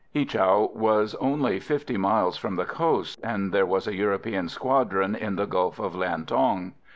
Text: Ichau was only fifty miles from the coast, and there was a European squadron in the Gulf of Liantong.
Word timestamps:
Ichau 0.15 0.71
was 0.73 1.13
only 1.21 1.59
fifty 1.59 1.95
miles 1.95 2.35
from 2.35 2.55
the 2.55 2.65
coast, 2.65 3.19
and 3.23 3.51
there 3.51 3.67
was 3.67 3.85
a 3.87 3.93
European 3.93 4.49
squadron 4.49 5.13
in 5.13 5.35
the 5.35 5.45
Gulf 5.45 5.77
of 5.77 5.93
Liantong. 5.93 6.73